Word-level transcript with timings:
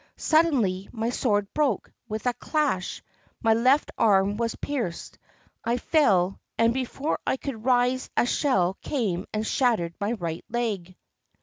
Suddenly 0.17 0.89
my 0.91 1.11
sword 1.11 1.53
broke 1.53 1.91
with 2.09 2.25
a 2.25 2.33
clash, 2.33 3.03
my 3.43 3.53
left 3.53 3.91
arm 3.99 4.35
was 4.35 4.55
pierced. 4.55 5.19
I 5.63 5.77
fell, 5.77 6.39
and 6.57 6.73
before 6.73 7.19
I 7.27 7.37
could 7.37 7.65
rise 7.65 8.09
a 8.17 8.25
shell 8.25 8.79
came 8.81 9.27
and 9.31 9.45
shattered 9.45 9.93
my 10.01 10.13
right 10.13 10.43
leg. 10.49 10.97